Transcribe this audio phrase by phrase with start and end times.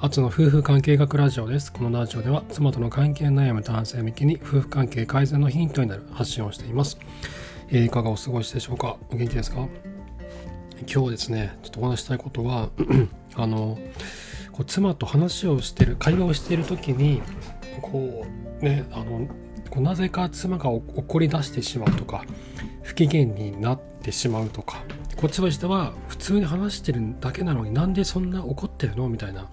[0.00, 1.72] アツの夫婦関係学ラジオです。
[1.72, 6.98] このラジオでは妻との関係悩む男性向けに夫婦関係改善のヒントになる発信をしています。
[7.70, 8.96] えー、いかがお過ごしでしょうか？
[9.10, 9.66] お元気ですか？
[10.88, 12.68] 今日ですね、ちょっとお話したいことは
[13.34, 13.76] あの、
[14.52, 17.20] こう妻と話をしてる、会話をしている時に、
[17.82, 18.24] こ
[18.60, 19.26] うね、あの、
[19.68, 22.24] こうなぜか妻が怒り出してしまうとか、
[22.88, 24.82] 不機嫌になってしまうとか、
[25.16, 29.46] こっちとしては普通に話してるだけなのになんでそんな怒ってるのみたいな。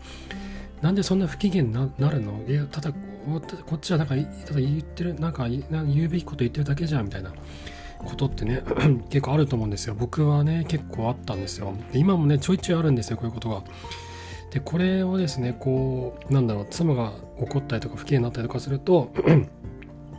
[0.82, 2.42] なんでそんな不機嫌になるの？
[2.48, 5.60] いやただこっちはなんかただ言ってるなんか言
[6.06, 7.34] うべきこと言ってるだけじゃんみたいな。
[8.06, 8.64] ことってね
[9.10, 9.96] 結構あると思うんですよ。
[10.00, 11.74] 僕はね結構あったんですよ。
[11.94, 13.64] 今もねちょいちょいあるんですよこういうことが。
[14.52, 19.12] でこれをですねこうなんだろう妻が怒ったりとか不機嫌になったりとかすると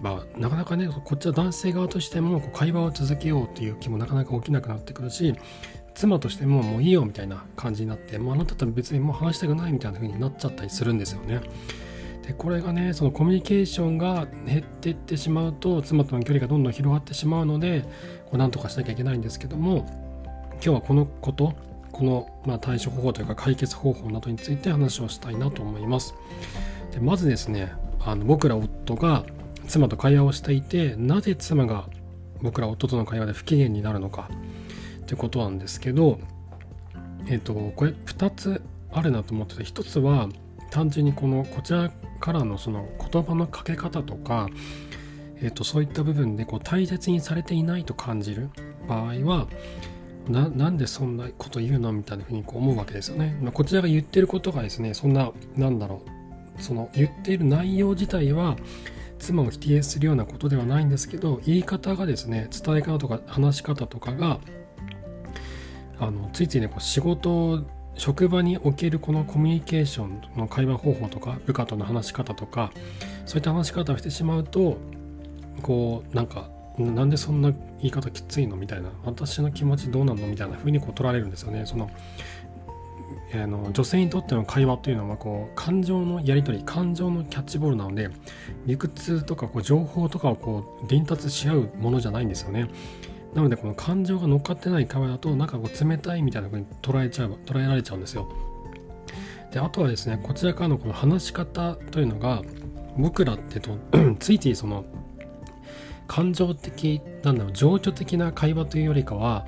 [0.06, 5.34] まあ、なかなかねこっちは男性側としてもこう会話を続けようっていう気もなかなか起きなくなってくるし
[5.94, 11.40] 妻としてももういいよみたいな感じになって、もうあなたと別にもう話したくないみたいな風になっちゃったりするんですよね。
[12.26, 17.82] でこれがねそのコミュニケーションが減っていってしまうと妻との距離がどんどん広がってしまうので
[18.26, 19.86] こうなんとかしなきゃいけないんですけども
[20.54, 21.54] 今日はこのこと
[21.92, 26.14] この、まあ、対処方法というか解決方法などについて話をしたいなと思います。
[26.92, 27.72] でまずですね
[28.04, 29.24] あの僕ら夫が
[29.66, 31.88] 妻と会話をしていてなぜ妻が
[32.42, 34.30] 僕ら夫との会話で不機嫌になるのか
[35.02, 36.18] ってことなんですけど
[37.28, 40.28] えっ、とこれ2つあるなと思ってて1つは
[40.70, 44.48] 単純にこのこちらからのその言葉のかけ方とか、
[45.36, 48.50] えー、とそういった部分でこう大切にされていないと感じる
[48.88, 49.46] 場合は
[50.28, 53.38] ななんでそんなこと言うのみたいなふうにこう思うわけですよね。
[53.40, 56.02] まあ、こちらが言ってることがですねそんななんだろ
[56.58, 58.56] うその言っている内容自体は
[59.18, 64.38] 妻を否定するようなことではないんですけど言い方がですね伝え方とか話し方とかが
[65.98, 72.70] あのついついねこう仕事職場におけるこのコミュニケーションの会話方法とか部下との話し方とか
[73.24, 74.76] そういった話し方をしてしまうと
[75.62, 78.56] こうなんかなんでそんな言い方きついの？
[78.56, 80.26] みたいな私の気持ちどうなの？
[80.26, 81.64] みたいな風にこう取られるんですよね。
[81.64, 81.88] その
[83.40, 88.10] あの女性にとっての会話というのはこう感情のやり取り感情のキャッチボールなので
[88.66, 92.68] 理屈とかこう情報とかをこう伝達し合うものじゃないんですよね。
[93.34, 98.28] なのでこの感情が乗っかってない会話だとなんかこう冷たいみたいな風に捉えちゃう捉えられちゃうんですよ。
[99.52, 102.42] であとはですねこちらからのこの話し方というのが
[102.96, 103.78] 僕らってと
[104.18, 104.84] ついついその
[106.06, 109.46] 感情的なんだろう情緒的な会話というよりかは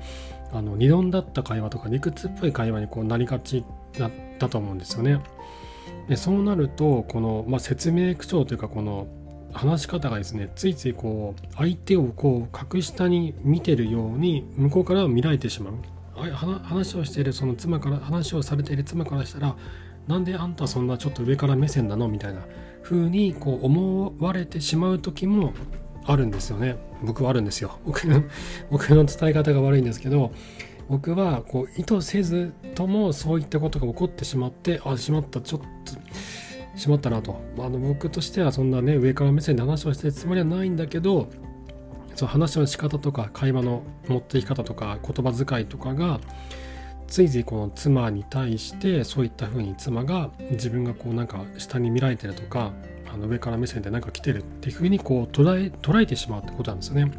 [0.51, 3.63] あの理論だった会話とか理屈っぽい会話にこうなりがち
[3.97, 5.21] だったと思うんですよね。
[6.07, 9.07] でそうなるとこの、まあ、説明口調というかこの
[9.53, 15.73] 話し方がですねついついこう相手をこう格下に見てるように向こうから見られてしまう。
[16.63, 19.55] 話をしているその妻から話をされている妻からしたら
[20.05, 22.07] なんであんたそんなちょっと上から目線なの？
[22.09, 22.41] みたいな
[22.83, 25.53] 風にこう思われてしまう時も
[26.05, 26.75] あるんですよね。
[27.03, 27.79] 僕はあるんですよ。
[27.85, 28.23] 僕の
[28.69, 30.33] 僕の伝え方が悪いんですけど
[30.89, 35.93] 僕はこう意図せずともそういったことが起こってしまってあしまったちょっと
[36.77, 41.29] しまったなと、あ、の僕としてはそんなね上から目線で話をしてるつもりはないんだけど
[42.15, 46.19] その話の仕方とか会話の持っていき方とか言葉遣いとかが
[47.07, 52.71] ついついこの妻に対してそういった風に妻が自分がこうなんか下に見られてるとか
[53.11, 57.11] あの上から目線で何か来てるっていうふうにこう捉え捉えてしまうってことなんですよね。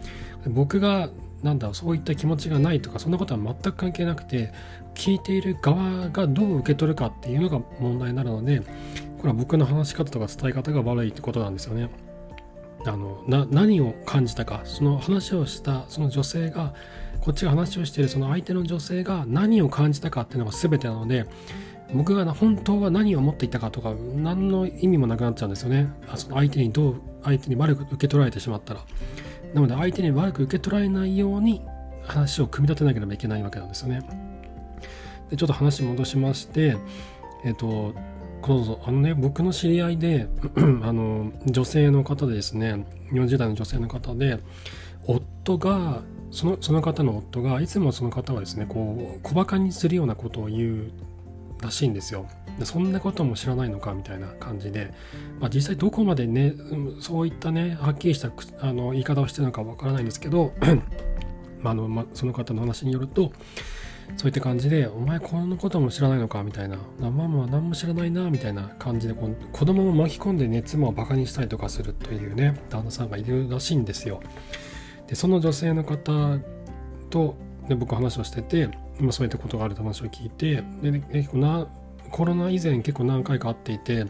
[0.47, 1.10] 僕が
[1.43, 4.53] なんだそういった気持ちがないとかそんなことは全く関係なくて
[4.95, 11.91] 聞いている側がどう受け取るかっていうのが問題になるのでこれは僕の話し方とか伝え方が悪いってことなんですよね。
[12.87, 16.73] あの何を感じたかその話をしたその女性が
[17.21, 21.27] こっちが話をしているその相手の女性が何を感じたかっていうのが全てなので
[21.93, 28.81] 僕が本当は何を思っていたかとか何の意味もなくなっちゃうんですよねその相手にどう相手に悪く受け取られてしまったら
[29.55, 31.62] なので相手に悪く受け取られないように
[32.05, 34.03] 話を組み立てなければいけないわけなんですよね。
[35.30, 36.77] でちょっと話戻しまして
[37.45, 37.95] えっ、と
[38.42, 40.27] このあのね僕の知り合いで
[40.83, 44.39] あの女性の方でですね40代の女性の方で
[45.07, 50.91] 夫がそのその方の夫がいつもその方はですねこう小バカにするようなことを言う
[51.62, 52.27] らしいんですよ。
[52.59, 54.92] でそんなことも知らないのかみたいな感じで、
[55.41, 56.54] まあ、実際どこまでね
[57.01, 58.30] そういったねはっきりした
[58.60, 60.53] あの言い方をしてるのかわからないんですけど
[61.62, 63.33] まあの、まあ、その方の話によると
[64.16, 74.21] そういった感じで「お前こんなことも知らないのか」みたいな「ママは何も知らないな」みたいな感じでこう子供を巻き込んでね妻をバカにしたりとかするというね旦那さんがいるらしいんですよ。
[75.07, 76.39] でその女性の方
[77.10, 77.36] と
[77.68, 78.68] で僕話をしてて、
[79.00, 81.66] まあ、そういったことがあると話を聞いてで結構な
[82.10, 84.06] コロナ以前結構何回か会っていて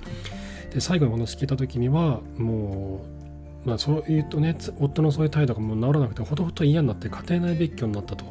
[0.72, 3.04] で最後の話聞いた時にはも
[3.64, 8.24] う、まあ、そう言うとね夫のそういう態度がもう治らなくてほとほと嫌になって家庭内別居になったと。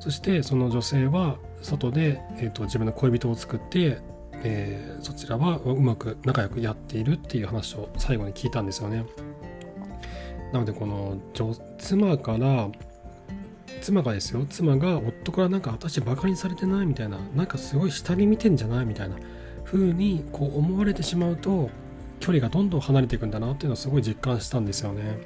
[0.00, 3.98] そしてその女性は外で、えーと、自分の恋人を作って、
[4.42, 9.04] えー、そちらはうまく仲良くやっているっていう話を最後に聞いたんですよね。
[10.52, 11.18] なのでこの
[11.78, 12.68] 妻から
[13.82, 19.16] 妻がですよ妻が夫からなんか私バカにされてないみたいななんかすごい下に見てんじゃないみたいな
[19.64, 21.68] 風にこう思われてしまうと
[22.20, 25.18] 距離がどんどん離れていくんだなっていうのをすごい実感したんですよね。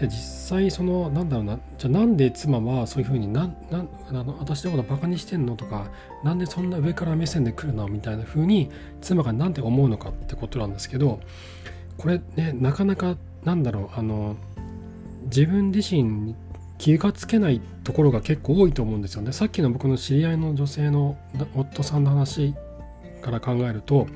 [0.00, 5.86] 実際そのなんだろうなじゃあなんで妻はそういう風にななあの私のことバカにしてんのとか
[6.24, 8.70] なんでそんな上から目線で来るのみたいな風に
[9.00, 11.20] 妻が何て思うのかってことなんですけど
[11.96, 14.36] これねなかなかなんだろうあの
[15.26, 16.34] 自分自身
[16.78, 19.32] 気がつけないところが結構多いと思うんですよね。
[19.32, 21.16] さっきの僕の知り合いの女性の
[21.54, 22.54] 夫さんの話
[23.22, 24.06] から考えると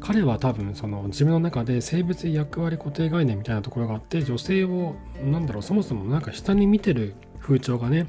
[0.00, 8.08] 彼は多分その自分の中で性別役割固定概念みたいなところがあって女性を何だろうそもそもなんか下に見てる風潮がね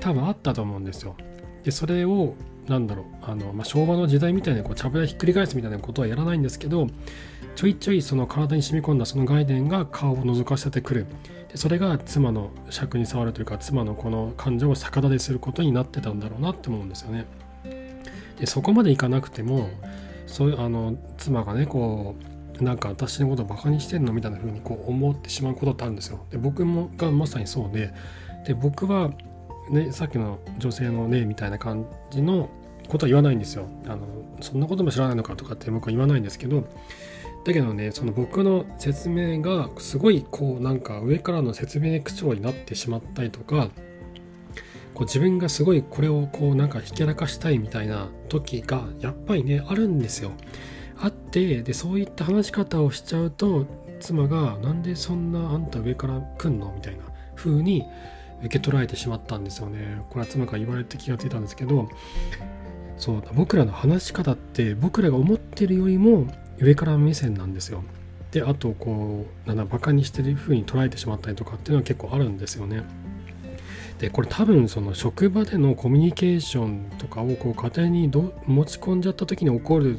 [0.00, 1.16] 多分あったと思うんですよ。
[1.64, 2.34] でそれを
[2.68, 6.86] なんだろうあの、まあ、昭和の時代みたいなこうちゃぶ台ひっくり返すみたいなことはやらないんですけど
[7.58, 11.06] ちょいちょいその体に染み込んだその概念が顔を覗かせてくる
[11.48, 17.26] でそれが妻の尺に触るというか妻のこの感情を逆立てすることになってたんだろうなって思うんですよね。
[18.38, 19.70] でそこまでいかなくても
[20.28, 22.14] そういうあの妻がねこ
[22.60, 26.24] うなんか私のことをバカにしてんのみたいな風にこう思ってしまうことってあるんですよ。
[26.30, 27.92] で僕もがまさにそうで
[28.46, 29.10] で僕は、
[29.68, 32.50] ね、さっきの女性の例みたいな感じの
[32.86, 33.66] ことは言わないんですよ。
[33.88, 34.06] あの
[34.42, 36.62] そんなことも知らないのかとかって僕は言わないんですけど
[37.44, 43.70] だけどねその僕の説明がすごいこうなんか上からの説明口調になってしまったりとか
[44.94, 50.32] こう自分がすごいこれをこうなんかひけらかしたいみたいな時がやっぱりねあるんですよ。
[51.00, 53.66] あってでそういった話し方をしちゃうと
[54.00, 57.04] 妻が「なんでそんなあんた上から来んの?」みたいな
[57.36, 57.84] 風に
[58.40, 60.02] 受け取られてしまったんですよね。
[60.10, 61.88] これは妻が言われて気がついたんですけど
[62.96, 66.26] そう僕らの話し方って僕らが思ってるよりも
[66.60, 67.82] 上から目線なんですよ。
[68.30, 72.84] であとこうなんバカにしてる風に捉えてしまったりとかっていうのは結構あるんですよね。
[73.98, 79.98] でこれ多分その職場でのコミュニケーションとかをこう家庭にど持ち込んじゃった時に起こる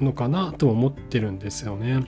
[0.00, 2.04] のかなと思ってるんですよね。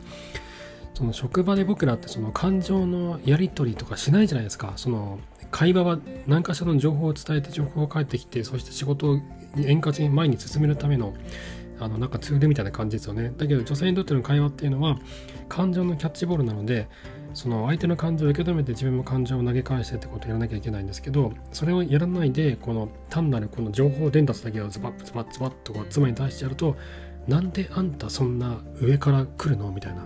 [0.95, 4.75] その職場で僕らってその感情のやり取りとかしないじゃないですか。
[4.77, 5.19] その
[5.51, 9.21] 会話は何かしらの情報を伝えて情報が返ってきてそして仕事を
[9.59, 11.13] 円滑に前に進めるための
[11.85, 13.33] あのなんかツールみたいな感じですよね。
[13.37, 14.99] だけど女性にとっての会話っていうのは
[15.49, 16.89] 感情のキャッチボールなので
[17.35, 26.77] その相手の感情を受け止めて自分も感情を投げ返してってことをやらなきゃいけないんですけどそれをやらないでこの単なるこの情報伝達だけをズバッズバッズバッとこう妻に対してやると
[27.27, 30.03] なんであんたそんな上から来るのみたいな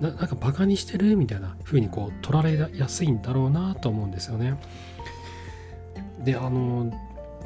[0.00, 4.58] ななんかバカにしてるみたいな風にこう取られやすいんだろうなと思うんですよね。
[6.24, 6.92] であの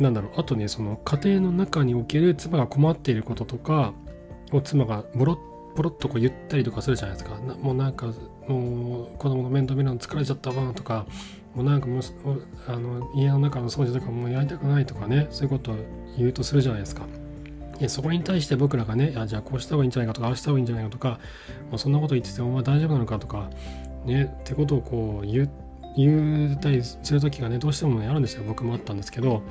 [0.01, 3.93] なんだろうあとねその家庭の中における妻が困っていることとか
[4.53, 7.37] を妻がボロッポロッとこう言ったりとかするじゃないですか。
[7.37, 8.07] もうなんか
[8.49, 11.07] もう子供の面倒見るの疲れちゃったわとか
[11.55, 12.03] もうなんかもう
[12.67, 15.77] あの家の中の掃除とかもうやりたくないとかねそういうことを
[16.17, 17.07] 言うとするじゃないですか。
[17.79, 21.21] でそこに対して僕らがねあじゃあこうした方がいいんじゃないかとかああした方がいいんじゃないかとか
[21.71, 23.51] もうそんなこと言っててお前大丈夫なのかとか
[24.05, 25.51] ねってことをこう言う
[26.05, 28.45] 言ったりする時がねどうしても、ね、あるんですよ。
[28.47, 29.43] 僕もあったんですけど。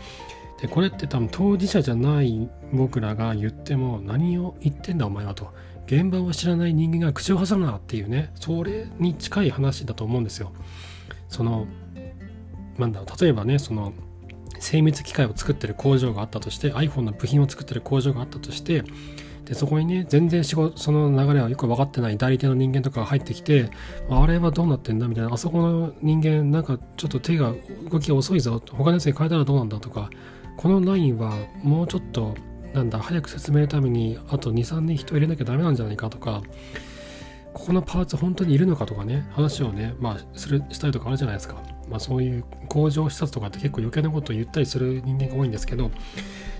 [0.61, 5.53] でこれって多分当事者じゃない僕らが言っても何を言ってんだお前はと。
[5.85, 10.51] 現場を知らない人間が口を挟むなっていうねそれに近い話だと思うんですよ。
[11.29, 11.67] その
[12.77, 13.93] なんだ例えばねその
[14.59, 18.83] 精密機械を作ってる工場があったとして iPhone の部品を作ってる工場があったとして
[19.47, 23.69] でそこにね全然仕事その流れはよく分かってない代理店の人間とかが入ってきて
[24.09, 27.53] あれはどうなってんだみたいなあそこの人間なんかちょっと手が
[27.89, 30.09] 動きが遅いぞ他のやつに変えたらどうなんだとか
[30.57, 32.35] このラインはもうちょっと
[32.73, 36.41] なんだ早く説明のためにあと23年人入れなきゃダメなんじゃないかとか
[37.53, 41.63] ここのパーツ本当にいるのかとかね話をねまあするしたりとかあるじゃないですか。
[41.89, 45.89] まあそういう工場視察とかって結構余計なことを言ったりする人間が多いんですけど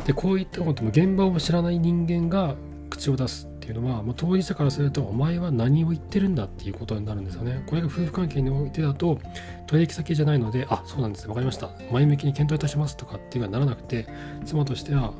[0.05, 2.55] でこういったことも現場を知らない人間が
[2.97, 7.63] 口を出すっていうのは、まあ、当事者からするとお前は何を言ってるんだっていうことになるんですよね。
[7.67, 9.19] これが夫婦関係においてだと
[9.67, 14.07] 取引先じゃないのであそうなんですね分かりました前向きに検討いたしますとかっていうのはならなくて
[14.45, 15.13] 妻としては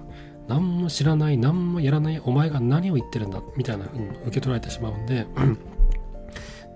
[0.48, 5.28] 何も知らない何もやらないお前が何を言ってるんだみたいな風に受け取られてしまうんで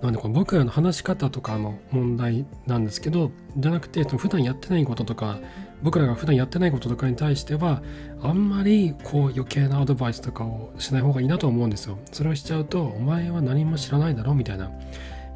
[0.01, 5.39] なのでこの僕らの話し方とかの問題なんですけどじゃなくて普段やってないこととか
[5.83, 7.81] 僕らが普段やってないこととかに対しては
[8.21, 11.97] あんまりこう余計なアドバイスとかをしない方がいいなと思うんですよ。
[12.11, 14.71] それをしちゃうとお前は何も知らないだろうみたいな。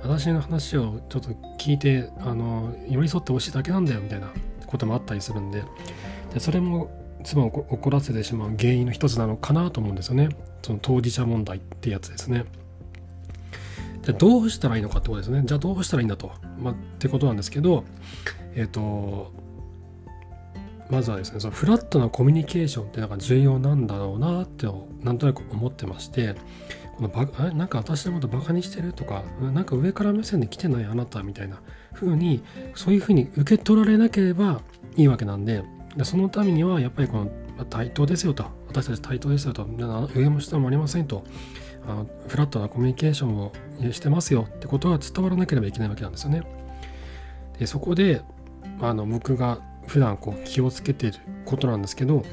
[0.02, 4.32] 私の話をちょっと聞いてあの寄り添ってほしいだけなんだよみたいな
[4.68, 5.64] こともあったりするんで。
[6.34, 6.92] でそれも
[7.24, 10.30] 妻を怒らせてしまう原因の一つなのかなと思うんですよね。
[10.62, 12.46] その当事者問題ってやつですね。
[14.04, 15.42] じゃどうしたらいいのかってことですね。
[15.44, 17.84] じゃあどうしたらいいんだと、まあ、ってことなんですけど
[18.56, 19.34] えっ、ー、と
[20.90, 24.68] まずはですねそのフラットなコミュニケーションってなんか重要なんだろうなって
[25.02, 26.36] なんとなく思ってまして
[26.98, 31.62] このバなんか私のことバカにしてるとかなんか上から目線で来てないあなたみたいな
[31.94, 32.44] 風に
[32.76, 34.62] そういう風に受け取られなければ
[34.96, 35.64] いいわけなんで
[36.04, 39.66] そのためにはやっぱりこの対等ですよと私たち対等ですよと
[40.14, 41.24] 上も下もありませんと
[41.88, 43.52] あのフラットなコミュニケーションを
[43.92, 46.44] してますよってことが伝わらなければいけないわけなんですよね。
[47.60, 48.22] でそこで
[48.82, 51.14] あの僕が普段こう気をつけてる
[51.46, 52.24] ことなんですけど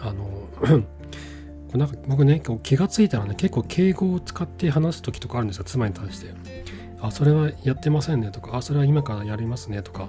[0.00, 0.26] あの
[1.76, 6.34] なんか僕ね気がついたらね結構敬語を使って話す時とかあるんですよ妻に対して。
[7.00, 10.08] あそれはやってませんねとかあそれは今からやりますねとか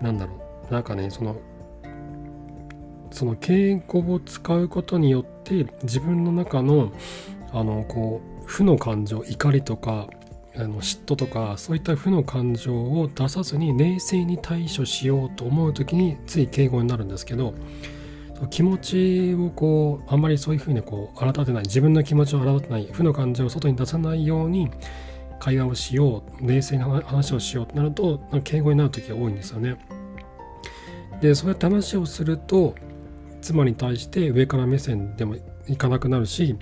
[0.00, 0.34] なんだろ
[0.70, 1.36] うなんかねその
[3.10, 6.92] その敬語を使うことによって自分の中の
[7.52, 10.08] あのこう負の感情怒りとか
[10.56, 17.54] あの嫉妬とかそういった負の感情を出さずに冷静に対処しようと思う時につい敬語になるんですけど
[18.48, 24.70] 気持ちをこうあんまりそういうふうにこう改めてない自分の気持ちを改めてない負の感情を外に出さないように
[25.38, 29.76] 会話をしよう冷静な話をしようとなると敬語になる時が多いんですよね。
[31.20, 32.74] でそうやって話をすると
[33.42, 35.36] 妻に対して上から目線でも
[35.68, 36.56] いかなくなるし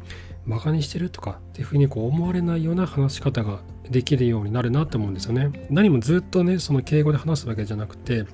[0.46, 5.66] バカにしてるとかっていうふうにこう思われないような話し方ができるようになるなって思うんですよね。
[5.70, 8.26] 何もずっとねその敬語で話すわけじゃなくて、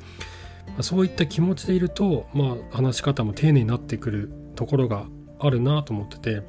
[0.80, 5.06] そういった気持ちでいると、まあ、話し方も丁寧になってくるところが
[5.38, 6.42] あるなと思ってて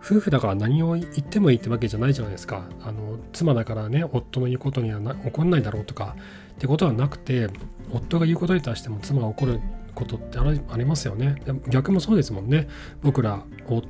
[0.00, 2.68] 夫婦だから何を言ってもいいってわけじゃないじゃないですか。
[2.82, 6.16] あの妻だからね夫の言うことには怒んないだろうとか
[6.52, 7.48] ってことはなくて
[7.90, 9.60] 夫が言うことに対しても妻が怒る
[9.94, 11.42] ことってありますよね。
[11.68, 12.68] 逆もそうですもんね。
[13.02, 13.82] 僕らお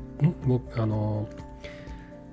[0.47, 1.29] 僕あの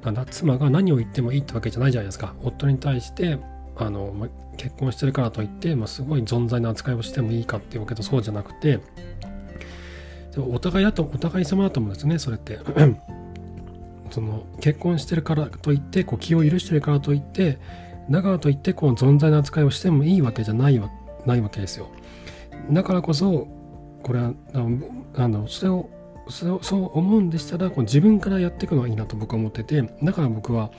[0.06, 2.34] なんだ妻が何を言ってもいいってわけじゃないじゃないですか。
[2.44, 3.40] 夫に対して
[3.78, 8.80] あの、結婚してるからといって、まあ、すごい存在な扱いをしてもいいかっていうわけとそうじゃなくて
[10.32, 12.60] でもお互いだとお互い様だと思うんですねそれって。
[14.12, 17.58] その結婚してるからといってこう気を許してるからといって
[18.10, 20.90] だからといってこう存在の扱いをしてもいいわけじゃないわ
[21.26, 21.90] ないわけですよ。
[22.72, 23.48] だからこそ
[24.04, 24.34] これは
[25.16, 25.90] あのそれを
[26.30, 30.72] そう思うんでしたらこう自分からやっていくのがいいなと僕は思っててだから僕は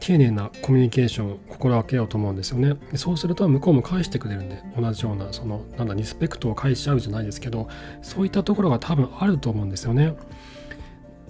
[0.00, 2.76] 丁寧なコミュニケーションを心がけようと思うんですよね。
[2.96, 7.68] そうすると向こうも返してくれるんで同じようなそのなんだリスペクトを返し合うじゃないですけど
[8.02, 10.14] そういったところが多分あると思うんですよね。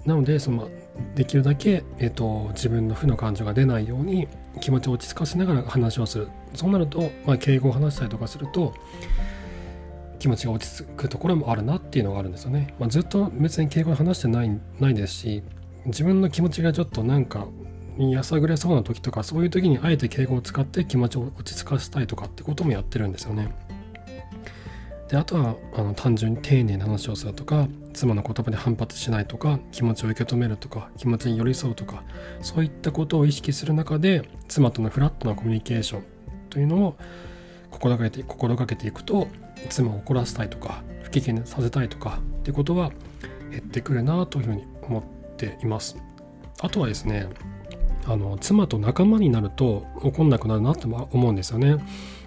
[0.05, 0.69] なのでその
[1.15, 4.27] できるだけ、えーと、自分の負の感情が出ないように
[4.59, 6.29] 気持ちを落ち着かせながら話をする。
[6.55, 8.73] そうなると、まあ、敬語を話したりとかすると
[10.23, 12.73] 気持ちが落ち着くところもあるなっていうのがあるんですよね。
[12.79, 15.43] まあ、ずっと別に敬語で話してないないですし
[15.85, 17.45] 自分の気持ちがちょっとなんか
[17.97, 23.53] やさぐれそうな時とかそういう時にあえて敬語を使って気持ちを落ち着かせたいとかってこともやってるんですよね。
[25.09, 32.01] であとはあの単純に丁寧な話をするとか妻の言葉で反発しないとか気持ちを受け止めるとか気持ちに寄り添うとか
[32.41, 36.03] そういったことを意識する中で妻とのフラットなコミュニケーション
[36.49, 36.95] というのを
[37.69, 39.27] 心がけて心がけていくと
[39.67, 42.91] 妻を怒らせたいとか不機嫌にさせたいとかってことは
[43.51, 45.03] 減ってくるなというふうに思っ
[45.37, 45.97] ています。
[46.61, 47.27] あとはですね
[48.05, 51.77] あの妻と仲間になると怒んなくなるなって思うんですよね。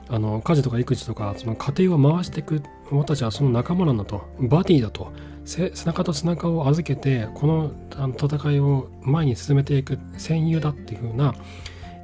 [0.09, 5.13] あの家事とか育児とかその家庭を回していく私たちはその仲間なんだとバディだと
[5.45, 7.73] 背中と背中を預けてこの
[8.13, 11.35] 戦いを前に進めていく戦友だっていう風な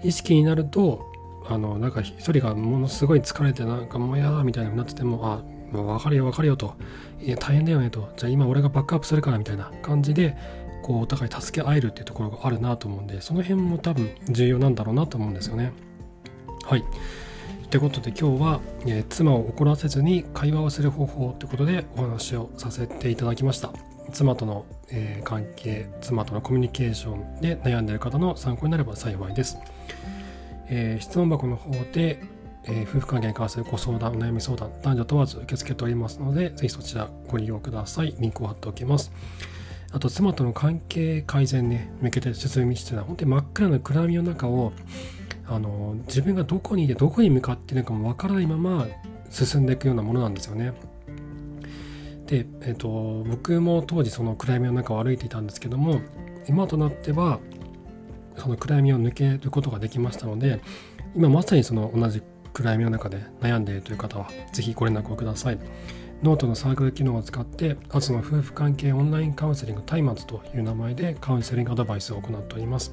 [0.03, 1.12] 意識になると
[1.49, 5.43] あのなんか一人がものすごい疲れてなんかもう嫌だみたいになっててもあ
[5.75, 6.75] もう分かるよ分かるよと。
[7.21, 8.13] いや大変だよねと。
[8.17, 10.37] じゃあ今俺がバックアップするからみたいな感じで
[10.83, 15.73] こうお互い助け合えるっていうところがあるなと思うんでその辺も多分重要なんだろうなと思うんですよね。
[16.65, 16.85] はい。
[17.71, 23.73] ということで今日は、えー、妻を怒らせずに会話をする方法ということでお話をさせていただきました。
[24.13, 29.59] 妻との、えー、関係妻とのコミュニケーションで悩んでいる方の参考になれば幸いです。
[30.75, 32.19] えー、質問箱の方で、
[32.65, 38.17] えー、夫婦関係に関するご相談、お悩み相談、男女問わず受け付けておりますので、ぜひそちらご利用ください。
[38.19, 39.13] リンクを貼っておきます。
[39.93, 44.73] あと、妻との関係改善、ね、向けて進みしては、本当に真っ暗な暗闇の中を、
[45.47, 48.87] あの自分がどこにいてどこに向かっているのかもわからないまま
[49.29, 50.73] 進んでいくようなものなんですよね。
[52.27, 56.01] で、えーと、僕も当時その暗闇の中を歩いていたんですけども
[56.49, 57.41] 今となっては
[58.37, 60.61] その暗闇を抜けることができましたので
[61.15, 62.23] 今まさにその同じ
[62.53, 65.59] 暗闇の中で悩んでいるという方は是非ご連絡をください。
[66.23, 72.93] ノートのサークル機能を使ってアツの夫婦関係オンラインカウンセリング松明という名前でカウンセリングアドバイスを行っております。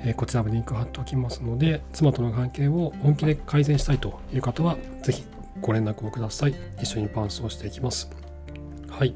[0.00, 5.24] えー、こちらもリンク貼っておきますので妻との関係を本気で改善したいという方は是非
[5.60, 6.54] ご連絡をください。
[6.80, 8.10] 一緒に伴走していきます。
[8.88, 9.14] はい。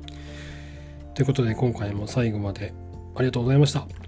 [1.14, 2.74] ということで今回も最後まで
[3.16, 4.07] ありがとうございました。